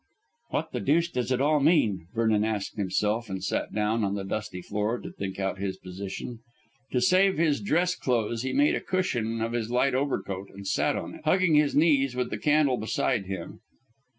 "What 0.49 0.71
the 0.71 0.79
deuce 0.79 1.09
does 1.11 1.31
it 1.31 1.39
all 1.41 1.59
mean?" 1.59 2.07
Vernon 2.15 2.43
asked 2.43 2.75
himself, 2.75 3.29
and 3.29 3.43
sat 3.43 3.71
down 3.71 4.03
on 4.03 4.15
the 4.15 4.23
dusty 4.23 4.63
floor 4.63 4.97
to 4.97 5.11
think 5.11 5.39
out 5.39 5.59
his 5.59 5.77
position. 5.77 6.39
To 6.91 6.99
save 6.99 7.37
his 7.37 7.61
dress 7.61 7.93
clothes 7.95 8.41
he 8.41 8.51
made 8.51 8.73
a 8.73 8.81
cushion 8.81 9.41
of 9.41 9.51
his 9.51 9.69
light 9.69 9.93
overcoat, 9.93 10.49
and 10.49 10.65
sat 10.67 10.95
on 10.95 11.13
it, 11.13 11.21
hugging 11.23 11.53
his 11.53 11.75
knees, 11.75 12.15
with 12.15 12.31
the 12.31 12.39
candle 12.39 12.77
beside 12.77 13.27
him. 13.27 13.59